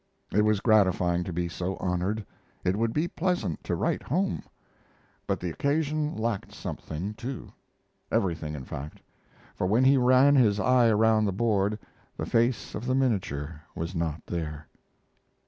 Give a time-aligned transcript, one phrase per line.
[0.33, 2.25] It was gratifying to be so honored;
[2.63, 4.41] it would be pleasant to write home;
[5.27, 7.53] but the occasion lacked something too
[8.11, 8.99] everything, in fact
[9.53, 11.77] for when he ran his eye around the board
[12.17, 14.67] the face of the minature was not there.